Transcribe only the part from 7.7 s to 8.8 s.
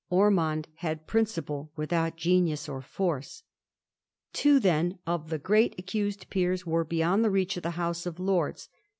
House of Lords.